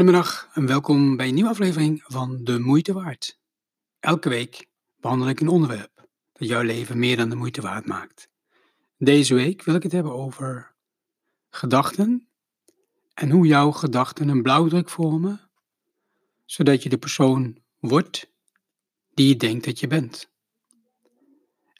Goedemiddag 0.00 0.48
en 0.52 0.66
welkom 0.66 1.16
bij 1.16 1.28
een 1.28 1.34
nieuwe 1.34 1.50
aflevering 1.50 2.02
van 2.06 2.44
De 2.44 2.58
Moeite 2.58 2.92
Waard. 2.92 3.38
Elke 3.98 4.28
week 4.28 4.66
behandel 5.00 5.28
ik 5.28 5.40
een 5.40 5.48
onderwerp 5.48 6.08
dat 6.32 6.48
jouw 6.48 6.62
leven 6.62 6.98
meer 6.98 7.16
dan 7.16 7.28
de 7.28 7.36
moeite 7.36 7.60
waard 7.60 7.86
maakt. 7.86 8.28
Deze 8.96 9.34
week 9.34 9.62
wil 9.62 9.74
ik 9.74 9.82
het 9.82 9.92
hebben 9.92 10.12
over 10.12 10.74
gedachten 11.50 12.28
en 13.14 13.30
hoe 13.30 13.46
jouw 13.46 13.70
gedachten 13.70 14.28
een 14.28 14.42
blauwdruk 14.42 14.88
vormen, 14.88 15.50
zodat 16.44 16.82
je 16.82 16.88
de 16.88 16.98
persoon 16.98 17.58
wordt 17.78 18.32
die 19.14 19.28
je 19.28 19.36
denkt 19.36 19.64
dat 19.64 19.80
je 19.80 19.86
bent. 19.86 20.30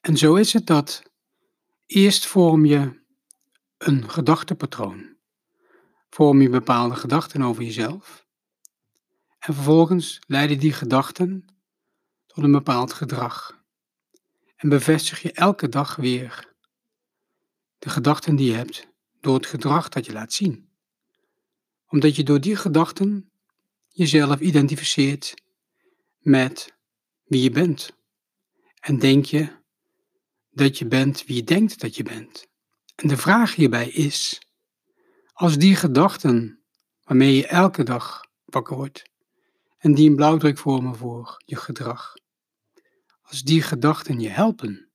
En 0.01 0.17
zo 0.17 0.35
is 0.35 0.53
het 0.53 0.67
dat 0.67 1.03
eerst 1.87 2.27
vorm 2.27 2.65
je 2.65 3.01
een 3.79 4.11
gedachtepatroon 4.11 5.10
vorm 6.11 6.43
je 6.43 6.49
bepaalde 6.49 6.95
gedachten 6.95 7.43
over 7.43 7.63
jezelf. 7.63 8.27
En 9.39 9.55
vervolgens 9.55 10.21
leiden 10.27 10.59
die 10.59 10.73
gedachten 10.73 11.45
tot 12.27 12.45
een 12.45 12.53
bepaald 12.53 12.93
gedrag. 12.93 13.65
En 14.57 14.69
bevestig 14.69 15.23
je 15.23 15.33
elke 15.33 15.69
dag 15.69 15.97
weer 15.97 16.55
de 17.79 17.89
gedachten 17.89 18.37
die 18.37 18.51
je 18.51 18.57
hebt 18.57 18.89
door 19.21 19.35
het 19.35 19.47
gedrag 19.47 19.89
dat 19.89 20.07
je 20.07 20.13
laat 20.13 20.33
zien. 20.33 20.69
Omdat 21.87 22.17
je 22.17 22.23
door 22.23 22.41
die 22.41 22.57
gedachten 22.57 23.31
jezelf 23.89 24.41
identificeert 24.41 25.35
met 26.19 26.75
wie 27.25 27.43
je 27.43 27.51
bent. 27.51 27.91
En 28.81 28.99
denk 28.99 29.25
je 29.25 29.59
dat 30.51 30.79
je 30.79 30.87
bent 30.87 31.25
wie 31.25 31.37
je 31.37 31.45
denkt 31.45 31.81
dat 31.81 31.97
je 31.97 32.03
bent. 32.03 32.47
En 32.95 33.09
de 33.09 33.17
vraag 33.17 33.55
hierbij 33.55 33.89
is, 33.89 34.41
als 35.41 35.59
die 35.59 35.77
gedachten 35.77 36.63
waarmee 37.03 37.37
je 37.37 37.47
elke 37.47 37.83
dag 37.83 38.25
wakker 38.45 38.77
wordt 38.77 39.03
en 39.79 39.95
die 39.95 40.09
een 40.09 40.17
blauwdruk 40.17 40.59
vormen 40.59 40.97
voor 40.97 41.43
je 41.45 41.57
gedrag, 41.57 42.15
als 43.23 43.43
die 43.43 43.63
gedachten 43.63 44.21
je 44.21 44.29
helpen 44.29 44.91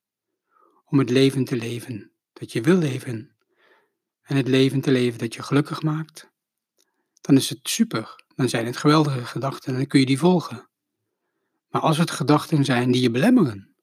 om 0.86 1.00
het 1.00 1.10
leven 1.10 1.46
te 1.46 1.56
leven 1.56 2.12
dat 2.34 2.52
je 2.52 2.62
wil 2.62 2.78
leven 2.78 3.36
en 4.22 4.36
het 4.36 4.48
leven 4.48 4.82
te 4.82 4.92
leven 4.92 5.20
dat 5.20 5.34
je 5.34 5.44
gelukkig 5.44 5.82
maakt, 5.82 6.32
dan 7.22 7.36
is 7.36 7.50
het 7.50 7.60
super. 7.64 8.24
Dan 8.36 8.50
zijn 8.50 8.66
het 8.66 8.78
geweldige 8.78 9.26
gedachten 9.26 9.72
en 9.72 9.78
dan 9.78 9.88
kun 9.88 10.00
je 10.00 10.06
die 10.06 10.20
volgen. 10.20 10.70
Maar 11.70 11.82
als 11.82 11.98
het 11.98 12.12
gedachten 12.12 12.66
zijn 12.66 12.92
die 12.92 13.02
je 13.02 13.12
belemmeren, 13.12 13.76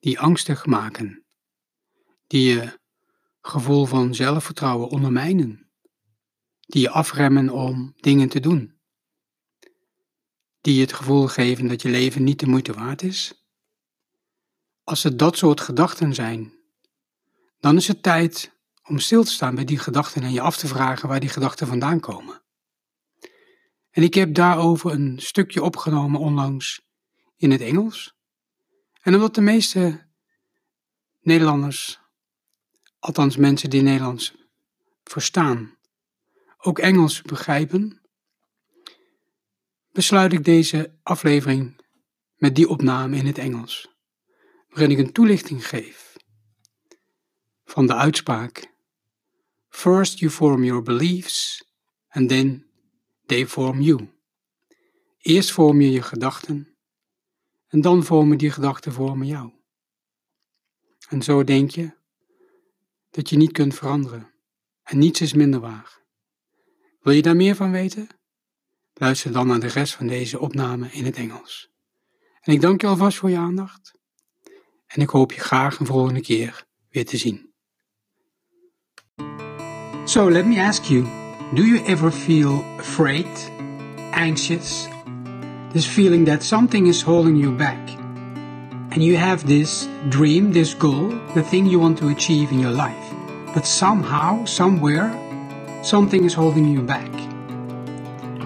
die 0.00 0.20
angstig 0.20 0.66
maken, 0.66 1.24
die 2.26 2.54
je 2.54 2.82
gevoel 3.46 3.86
van 3.86 4.14
zelfvertrouwen 4.14 4.88
ondermijnen, 4.88 5.70
die 6.60 6.80
je 6.80 6.90
afremmen 6.90 7.50
om 7.50 7.94
dingen 7.96 8.28
te 8.28 8.40
doen, 8.40 8.78
die 10.60 10.74
je 10.74 10.80
het 10.80 10.92
gevoel 10.92 11.26
geven 11.26 11.68
dat 11.68 11.82
je 11.82 11.88
leven 11.88 12.24
niet 12.24 12.40
de 12.40 12.46
moeite 12.46 12.72
waard 12.72 13.02
is. 13.02 13.46
Als 14.84 15.02
het 15.02 15.18
dat 15.18 15.36
soort 15.36 15.60
gedachten 15.60 16.14
zijn, 16.14 16.52
dan 17.60 17.76
is 17.76 17.88
het 17.88 18.02
tijd 18.02 18.52
om 18.84 18.98
stil 18.98 19.24
te 19.24 19.30
staan 19.30 19.54
bij 19.54 19.64
die 19.64 19.78
gedachten 19.78 20.22
en 20.22 20.32
je 20.32 20.40
af 20.40 20.56
te 20.56 20.66
vragen 20.66 21.08
waar 21.08 21.20
die 21.20 21.28
gedachten 21.28 21.66
vandaan 21.66 22.00
komen. 22.00 22.42
En 23.90 24.02
ik 24.02 24.14
heb 24.14 24.34
daarover 24.34 24.92
een 24.92 25.18
stukje 25.20 25.62
opgenomen 25.62 26.20
onlangs 26.20 26.86
in 27.36 27.50
het 27.50 27.60
Engels. 27.60 28.14
En 29.00 29.14
omdat 29.14 29.34
de 29.34 29.40
meeste 29.40 30.06
Nederlanders 31.20 32.02
althans 33.04 33.36
mensen 33.36 33.70
die 33.70 33.82
Nederlands 33.82 34.34
verstaan, 35.02 35.78
ook 36.58 36.78
Engels 36.78 37.22
begrijpen, 37.22 38.00
besluit 39.92 40.32
ik 40.32 40.44
deze 40.44 40.98
aflevering 41.02 41.82
met 42.36 42.54
die 42.54 42.68
opname 42.68 43.16
in 43.16 43.26
het 43.26 43.38
Engels, 43.38 43.88
waarin 44.68 44.90
ik 44.90 44.98
een 44.98 45.12
toelichting 45.12 45.68
geef 45.68 46.16
van 47.64 47.86
de 47.86 47.94
uitspraak 47.94 48.72
First 49.68 50.18
you 50.18 50.30
form 50.30 50.64
your 50.64 50.82
beliefs 50.82 51.64
and 52.08 52.28
then 52.28 52.66
they 53.26 53.46
form 53.46 53.80
you. 53.80 54.08
Eerst 55.18 55.52
vorm 55.52 55.80
je 55.80 55.90
je 55.90 56.02
gedachten 56.02 56.76
en 57.66 57.80
dan 57.80 58.04
vormen 58.04 58.38
die 58.38 58.50
gedachten 58.50 58.92
vormen 58.92 59.26
jou. 59.26 59.52
En 61.08 61.22
zo 61.22 61.44
denk 61.44 61.70
je, 61.70 62.02
dat 63.14 63.28
je 63.28 63.36
niet 63.36 63.52
kunt 63.52 63.74
veranderen 63.74 64.32
en 64.82 64.98
niets 64.98 65.20
is 65.20 65.32
minder 65.32 65.60
waar. 65.60 66.02
Wil 67.00 67.12
je 67.12 67.22
daar 67.22 67.36
meer 67.36 67.54
van 67.54 67.70
weten? 67.70 68.08
Luister 68.94 69.32
dan 69.32 69.46
naar 69.46 69.60
de 69.60 69.66
rest 69.66 69.94
van 69.94 70.06
deze 70.06 70.38
opname 70.38 70.88
in 70.90 71.04
het 71.04 71.16
Engels. 71.16 71.70
En 72.40 72.52
ik 72.52 72.60
dank 72.60 72.80
je 72.80 72.86
alvast 72.86 73.18
voor 73.18 73.30
je 73.30 73.36
aandacht 73.36 73.98
en 74.86 75.02
ik 75.02 75.08
hoop 75.08 75.32
je 75.32 75.40
graag 75.40 75.78
een 75.78 75.86
volgende 75.86 76.20
keer 76.20 76.64
weer 76.88 77.06
te 77.06 77.16
zien. 77.16 77.52
So 80.04 80.30
let 80.30 80.46
me 80.46 80.62
ask 80.62 80.84
you, 80.84 81.02
do 81.54 81.62
you 81.62 81.84
ever 81.84 82.12
feel 82.12 82.64
afraid, 82.78 83.50
anxious, 84.10 84.88
this 85.72 85.86
feeling 85.86 86.26
that 86.26 86.44
something 86.44 86.86
is 86.86 87.02
holding 87.02 87.38
you 87.38 87.56
back? 87.56 88.02
and 88.94 89.02
you 89.02 89.16
have 89.16 89.44
this 89.44 89.88
dream, 90.08 90.52
this 90.52 90.72
goal, 90.72 91.08
the 91.34 91.42
thing 91.42 91.66
you 91.66 91.80
want 91.80 91.98
to 91.98 92.08
achieve 92.08 92.52
in 92.52 92.60
your 92.60 92.70
life. 92.70 93.03
But 93.54 93.66
somehow, 93.66 94.44
somewhere, 94.44 95.08
something 95.84 96.24
is 96.24 96.34
holding 96.34 96.66
you 96.66 96.82
back. 96.82 97.12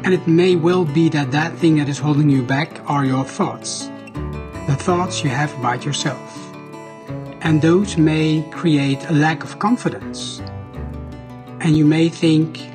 And 0.05 0.13
it 0.13 0.27
may 0.27 0.55
well 0.55 0.85
be 0.85 1.09
that 1.09 1.33
that 1.33 1.57
thing 1.57 1.77
that 1.77 1.89
is 1.89 1.99
holding 1.99 2.29
you 2.29 2.43
back 2.43 2.81
are 2.87 3.05
your 3.07 3.25
thoughts. 3.25 3.91
The 4.67 4.77
thoughts 4.77 5.25
you 5.25 5.31
have 5.31 5.53
about 5.59 5.85
yourself. 5.85 6.35
And 7.41 7.63
those 7.63 7.97
may 7.97 8.47
create 8.51 9.03
a 9.09 9.15
lack 9.15 9.45
of 9.45 9.59
confidence. 9.59 10.41
And 11.61 11.77
you 11.77 11.87
may 11.87 12.11
think 12.11 12.69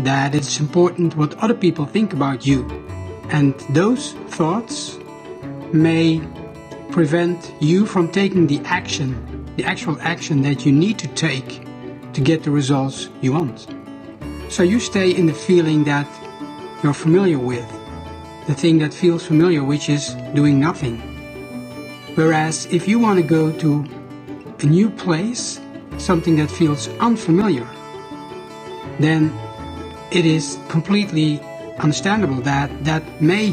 that 0.00 0.34
it's 0.34 0.60
important 0.60 1.16
what 1.16 1.34
other 1.38 1.54
people 1.54 1.86
think 1.86 2.12
about 2.12 2.46
you. 2.46 2.68
And 3.30 3.54
those 3.70 4.12
thoughts 4.28 4.98
may 5.72 6.20
prevent 6.90 7.54
you 7.60 7.86
from 7.86 8.08
taking 8.12 8.46
the 8.46 8.60
action, 8.66 9.31
the 9.56 9.64
actual 9.64 10.00
action 10.00 10.42
that 10.42 10.64
you 10.64 10.72
need 10.72 10.98
to 10.98 11.08
take 11.08 11.62
to 12.12 12.20
get 12.20 12.42
the 12.42 12.50
results 12.50 13.08
you 13.20 13.32
want. 13.32 13.66
So 14.48 14.62
you 14.62 14.80
stay 14.80 15.10
in 15.14 15.26
the 15.26 15.34
feeling 15.34 15.84
that 15.84 16.06
you're 16.82 16.94
familiar 16.94 17.38
with, 17.38 17.68
the 18.46 18.54
thing 18.54 18.78
that 18.78 18.92
feels 18.92 19.26
familiar, 19.26 19.64
which 19.64 19.88
is 19.88 20.14
doing 20.34 20.60
nothing. 20.60 20.98
Whereas 22.14 22.66
if 22.66 22.86
you 22.86 22.98
want 22.98 23.20
to 23.20 23.26
go 23.26 23.52
to 23.58 23.84
a 24.60 24.66
new 24.66 24.90
place, 24.90 25.60
something 25.98 26.36
that 26.36 26.50
feels 26.50 26.88
unfamiliar, 27.00 27.66
then 28.98 29.32
it 30.10 30.26
is 30.26 30.58
completely 30.68 31.40
understandable 31.78 32.42
that 32.42 32.84
that 32.84 33.02
may 33.22 33.52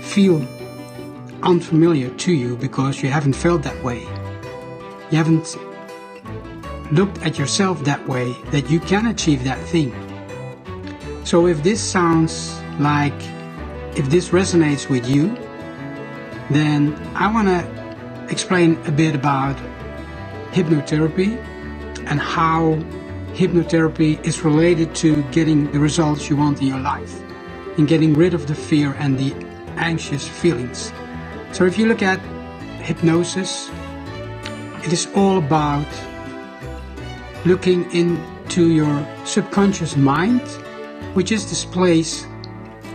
feel 0.00 0.46
unfamiliar 1.42 2.10
to 2.10 2.32
you 2.32 2.56
because 2.56 3.02
you 3.02 3.08
haven't 3.08 3.34
felt 3.34 3.62
that 3.62 3.82
way. 3.82 4.06
You 5.12 5.18
haven't 5.18 5.58
looked 6.90 7.18
at 7.18 7.38
yourself 7.38 7.84
that 7.84 8.08
way 8.08 8.32
that 8.46 8.70
you 8.70 8.80
can 8.80 9.08
achieve 9.08 9.44
that 9.44 9.62
thing. 9.68 9.92
So 11.24 11.46
if 11.46 11.62
this 11.62 11.82
sounds 11.82 12.58
like, 12.80 13.12
if 13.94 14.08
this 14.08 14.30
resonates 14.30 14.88
with 14.88 15.06
you, 15.06 15.36
then 16.48 16.94
I 17.14 17.30
want 17.30 17.48
to 17.48 18.26
explain 18.30 18.78
a 18.86 18.90
bit 18.90 19.14
about 19.14 19.54
hypnotherapy 20.52 21.36
and 22.06 22.18
how 22.18 22.76
hypnotherapy 23.34 24.24
is 24.24 24.42
related 24.42 24.94
to 24.94 25.22
getting 25.24 25.70
the 25.72 25.78
results 25.78 26.30
you 26.30 26.36
want 26.36 26.62
in 26.62 26.68
your 26.68 26.80
life 26.80 27.20
and 27.76 27.86
getting 27.86 28.14
rid 28.14 28.32
of 28.32 28.46
the 28.46 28.54
fear 28.54 28.94
and 28.98 29.18
the 29.18 29.34
anxious 29.76 30.26
feelings. 30.26 30.90
So 31.52 31.66
if 31.66 31.76
you 31.76 31.84
look 31.84 32.00
at 32.02 32.18
hypnosis, 32.80 33.70
it 34.84 34.92
is 34.92 35.06
all 35.14 35.38
about 35.38 35.86
looking 37.44 37.90
into 37.92 38.70
your 38.70 39.06
subconscious 39.24 39.96
mind, 39.96 40.40
which 41.14 41.32
is 41.32 41.48
this 41.48 41.64
place 41.64 42.24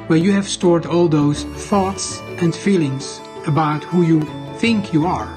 where 0.08 0.20
you 0.20 0.32
have 0.32 0.48
stored 0.48 0.86
all 0.86 1.08
those 1.08 1.44
thoughts 1.44 2.20
and 2.42 2.56
feelings 2.56 3.20
about 3.46 3.84
who 3.84 4.04
you 4.04 4.22
think 4.58 4.94
you 4.94 5.06
are. 5.06 5.28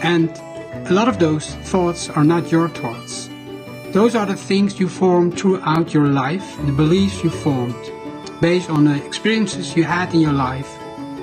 And 0.00 0.30
a 0.88 0.92
lot 0.92 1.08
of 1.08 1.18
those 1.18 1.54
thoughts 1.70 2.08
are 2.08 2.24
not 2.24 2.50
your 2.50 2.68
thoughts. 2.68 3.28
Those 3.92 4.14
are 4.14 4.26
the 4.26 4.36
things 4.36 4.78
you 4.78 4.88
formed 4.88 5.38
throughout 5.38 5.92
your 5.92 6.08
life, 6.08 6.56
the 6.64 6.72
beliefs 6.72 7.22
you 7.24 7.30
formed 7.30 7.74
based 8.40 8.70
on 8.70 8.84
the 8.84 9.04
experiences 9.04 9.76
you 9.76 9.84
had 9.84 10.14
in 10.14 10.20
your 10.20 10.32
life 10.32 10.78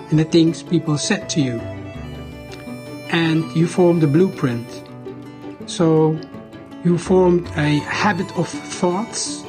and 0.10 0.20
the 0.20 0.24
things 0.24 0.62
people 0.62 0.98
said 0.98 1.28
to 1.30 1.42
you. 1.42 1.77
And 3.10 3.44
you 3.56 3.68
formed 3.68 4.04
a 4.04 4.08
blueprint. 4.08 4.68
So 5.66 6.20
you 6.84 6.98
formed 6.98 7.48
a 7.56 7.80
habit 7.80 8.30
of 8.38 8.48
thoughts, 8.48 9.44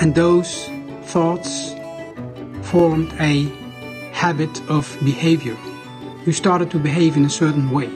and 0.00 0.14
those 0.14 0.68
thoughts 1.04 1.74
formed 2.62 3.12
a 3.20 3.44
habit 4.12 4.60
of 4.68 4.96
behavior. 5.04 5.56
You 6.26 6.32
started 6.32 6.70
to 6.70 6.78
behave 6.78 7.16
in 7.16 7.24
a 7.24 7.30
certain 7.30 7.70
way. 7.70 7.90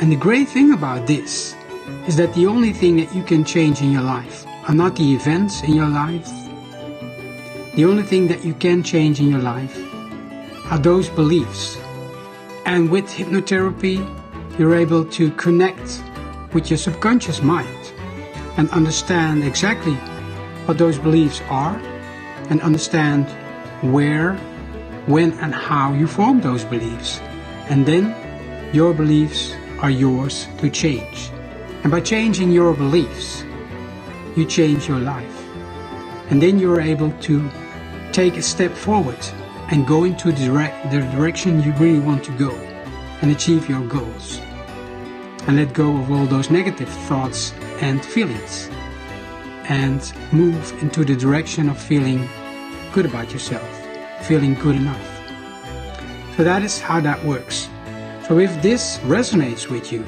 And 0.00 0.10
the 0.10 0.16
great 0.16 0.48
thing 0.48 0.72
about 0.72 1.06
this 1.06 1.54
is 2.06 2.16
that 2.16 2.34
the 2.34 2.46
only 2.46 2.72
thing 2.72 2.96
that 2.96 3.14
you 3.14 3.22
can 3.22 3.44
change 3.44 3.80
in 3.80 3.92
your 3.92 4.02
life 4.02 4.46
are 4.68 4.74
not 4.74 4.96
the 4.96 5.14
events 5.14 5.62
in 5.62 5.74
your 5.74 5.88
life. 5.88 6.30
The 7.76 7.84
only 7.84 8.02
thing 8.02 8.28
that 8.28 8.44
you 8.44 8.54
can 8.54 8.82
change 8.82 9.20
in 9.20 9.28
your 9.28 9.40
life 9.40 9.76
are 10.70 10.78
those 10.78 11.08
beliefs. 11.08 11.76
And 12.66 12.90
with 12.90 13.06
hypnotherapy, 13.06 13.98
you're 14.58 14.74
able 14.74 15.04
to 15.04 15.30
connect 15.32 16.02
with 16.52 16.70
your 16.70 16.78
subconscious 16.78 17.42
mind 17.42 17.92
and 18.56 18.70
understand 18.70 19.44
exactly 19.44 19.94
what 20.66 20.78
those 20.78 20.98
beliefs 20.98 21.42
are 21.50 21.76
and 22.48 22.62
understand 22.62 23.26
where, 23.92 24.34
when, 25.06 25.32
and 25.40 25.54
how 25.54 25.92
you 25.92 26.06
form 26.06 26.40
those 26.40 26.64
beliefs. 26.64 27.20
And 27.68 27.84
then 27.84 28.14
your 28.72 28.94
beliefs 28.94 29.54
are 29.80 29.90
yours 29.90 30.46
to 30.58 30.70
change. 30.70 31.30
And 31.82 31.90
by 31.90 32.00
changing 32.00 32.50
your 32.50 32.72
beliefs, 32.72 33.44
you 34.36 34.46
change 34.46 34.88
your 34.88 35.00
life. 35.00 35.46
And 36.30 36.40
then 36.40 36.58
you're 36.58 36.80
able 36.80 37.10
to 37.22 37.50
take 38.12 38.36
a 38.36 38.42
step 38.42 38.72
forward 38.72 39.18
and 39.70 39.86
go 39.86 40.04
into 40.04 40.32
the, 40.32 40.46
direct, 40.46 40.90
the 40.90 41.00
direction 41.16 41.62
you 41.62 41.72
really 41.74 42.00
want 42.00 42.24
to 42.24 42.32
go 42.32 42.52
and 43.22 43.30
achieve 43.30 43.68
your 43.68 43.86
goals. 43.86 44.40
And 45.46 45.56
let 45.56 45.72
go 45.72 45.96
of 45.96 46.10
all 46.10 46.26
those 46.26 46.50
negative 46.50 46.88
thoughts 46.88 47.52
and 47.80 48.04
feelings 48.04 48.70
and 49.68 50.12
move 50.32 50.72
into 50.82 51.04
the 51.04 51.16
direction 51.16 51.68
of 51.68 51.78
feeling 51.78 52.28
good 52.92 53.06
about 53.06 53.32
yourself, 53.32 53.68
feeling 54.22 54.54
good 54.54 54.76
enough. 54.76 55.10
So 56.36 56.44
that 56.44 56.62
is 56.62 56.80
how 56.80 57.00
that 57.00 57.24
works. 57.24 57.68
So 58.26 58.38
if 58.38 58.62
this 58.62 58.98
resonates 58.98 59.70
with 59.70 59.92
you, 59.92 60.04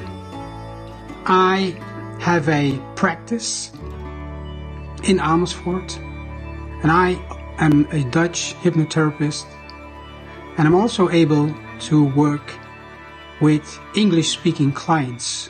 I 1.25 1.75
have 2.19 2.49
a 2.49 2.79
practice 2.95 3.71
in 5.03 5.19
Amersfoort 5.19 5.97
and 6.83 6.91
I 6.91 7.13
am 7.59 7.87
a 7.91 8.03
Dutch 8.05 8.55
hypnotherapist 8.61 9.45
and 10.57 10.67
I'm 10.67 10.75
also 10.75 11.09
able 11.09 11.53
to 11.81 12.05
work 12.15 12.53
with 13.39 13.79
English 13.95 14.29
speaking 14.29 14.71
clients. 14.71 15.49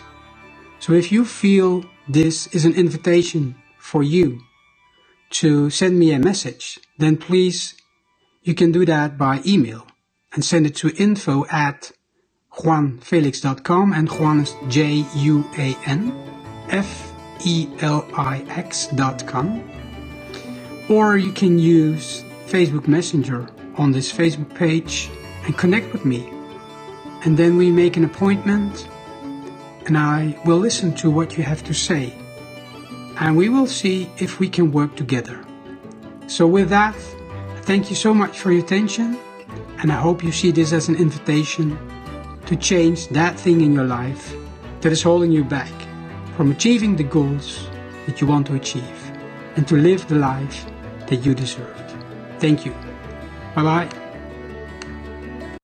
So 0.80 0.94
if 0.94 1.12
you 1.12 1.26
feel 1.26 1.86
this 2.08 2.48
is 2.48 2.66
an 2.66 2.74
invitation 2.74 3.56
for 3.80 4.04
you 4.04 4.42
to 5.30 5.70
send 5.70 5.98
me 5.98 6.12
a 6.12 6.20
message, 6.20 6.80
then 6.98 7.18
please 7.18 7.76
you 8.44 8.54
can 8.54 8.72
do 8.72 8.86
that 8.86 9.18
by 9.18 9.42
email 9.46 9.88
and 10.34 10.44
send 10.44 10.66
it 10.66 10.76
to 10.78 10.90
info 10.98 11.46
at 11.50 11.92
juanfelix.com 12.52 13.94
and 13.94 14.10
Juan 14.10 14.42
is 14.42 14.56
J-U-A-N 14.68 16.14
F-E-L-I-X 16.70 17.68
dot 18.88 19.26
com 19.28 19.64
or 20.90 21.18
you 21.18 21.32
can 21.32 21.60
use 21.60 22.24
Facebook 22.48 22.88
Messenger 22.88 23.48
on 23.76 23.92
this 23.92 24.12
Facebook 24.12 24.54
page 24.56 25.10
and 25.46 25.58
connect 25.58 25.92
with 25.92 26.06
me 26.06 26.30
and 27.26 27.38
then 27.38 27.58
we 27.58 27.72
make 27.72 27.98
an 27.98 28.06
appointment 28.06 28.88
and 29.86 29.98
I 29.98 30.40
will 30.46 30.58
listen 30.58 30.94
to 30.96 31.10
what 31.10 31.38
you 31.38 31.44
have 31.44 31.64
to 31.66 31.74
say 31.74 32.14
and 33.20 33.36
we 33.36 33.50
will 33.50 33.68
see 33.68 34.10
if 34.18 34.40
we 34.40 34.48
can 34.48 34.72
work 34.72 34.96
together. 34.96 35.44
So 36.28 36.46
with 36.46 36.70
that, 36.70 36.96
thank 37.64 37.90
you 37.90 37.96
so 37.96 38.14
much 38.14 38.40
for 38.40 38.52
your 38.52 38.64
attention 38.64 39.18
and 39.80 39.92
I 39.92 39.96
hope 39.96 40.24
you 40.24 40.32
see 40.32 40.52
this 40.52 40.72
as 40.74 40.88
an 40.88 40.96
invitation 40.96 41.78
to 42.46 42.56
change 42.56 43.08
that 43.10 43.38
thing 43.38 43.62
in 43.62 43.74
your 43.74 43.86
life 43.86 44.34
that 44.82 44.92
is 44.92 45.02
holding 45.02 45.32
you 45.32 45.44
back 45.44 45.72
from 46.36 46.52
achieving 46.52 46.96
the 46.96 47.04
goals 47.04 47.68
that 48.06 48.22
you 48.22 48.28
want 48.28 48.48
to 48.48 48.56
achieve 48.56 49.12
and 49.58 49.68
to 49.68 49.76
live 49.76 50.08
the 50.08 50.16
life 50.16 50.66
that 51.08 51.18
you 51.26 51.34
deserved. 51.34 51.94
Thank 52.40 52.66
you. 52.66 52.74
Bye 53.56 53.64
bye. 53.64 54.07